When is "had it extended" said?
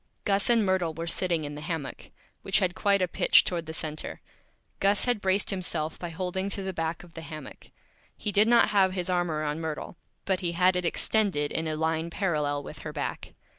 10.53-11.51